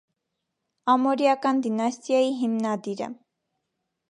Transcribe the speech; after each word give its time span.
Ամորիական 0.93 1.61
դինաստիայի 1.67 2.35
հիմնադիրը։ 2.41 3.13